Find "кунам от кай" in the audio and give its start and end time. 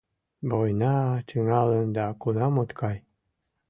2.21-2.97